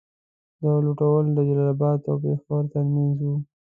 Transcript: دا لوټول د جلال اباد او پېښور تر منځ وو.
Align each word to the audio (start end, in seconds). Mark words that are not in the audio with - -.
دا 0.63 0.73
لوټول 0.85 1.23
د 1.33 1.37
جلال 1.47 1.69
اباد 1.75 1.99
او 2.09 2.15
پېښور 2.23 2.63
تر 2.73 2.83
منځ 2.93 3.17
وو. 3.25 3.35